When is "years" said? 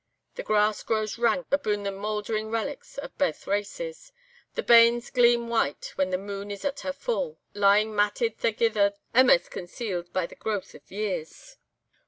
10.91-11.57